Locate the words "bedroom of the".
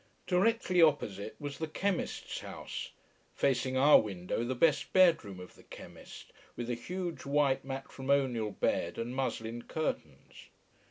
4.93-5.61